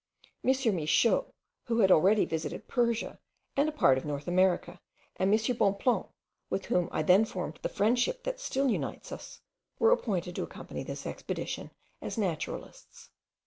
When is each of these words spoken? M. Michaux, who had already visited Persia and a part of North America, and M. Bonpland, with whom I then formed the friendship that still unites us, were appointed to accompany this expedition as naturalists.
M. 0.43 0.49
Michaux, 0.73 1.31
who 1.65 1.77
had 1.77 1.91
already 1.91 2.25
visited 2.25 2.67
Persia 2.67 3.19
and 3.55 3.69
a 3.69 3.71
part 3.71 3.99
of 3.99 4.03
North 4.03 4.27
America, 4.27 4.81
and 5.17 5.31
M. 5.31 5.55
Bonpland, 5.55 6.05
with 6.49 6.65
whom 6.65 6.89
I 6.91 7.03
then 7.03 7.23
formed 7.23 7.59
the 7.61 7.69
friendship 7.69 8.23
that 8.23 8.39
still 8.39 8.67
unites 8.67 9.11
us, 9.11 9.41
were 9.77 9.91
appointed 9.91 10.35
to 10.37 10.41
accompany 10.43 10.81
this 10.81 11.05
expedition 11.05 11.69
as 12.01 12.17
naturalists. 12.17 13.11